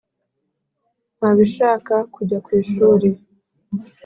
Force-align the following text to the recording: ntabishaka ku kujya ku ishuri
ntabishaka 1.17 1.93
ku 2.03 2.07
kujya 2.15 2.37
ku 2.45 2.49
ishuri 2.61 3.09